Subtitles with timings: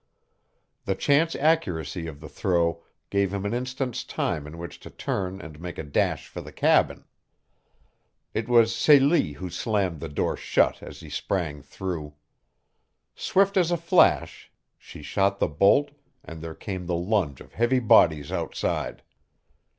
[0.85, 5.39] The chance accuracy of the throw gave him an instant's time in which to turn
[5.39, 7.05] and make a dash for the cabin.
[8.33, 12.15] It was Celie who slammed the door shut as he sprang through.
[13.13, 15.91] Swift as a flash she shot the bolt,
[16.25, 19.03] and there came the lunge of heavy bodies outside.